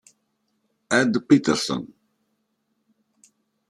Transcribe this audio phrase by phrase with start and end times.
[0.99, 1.85] Ed Peterson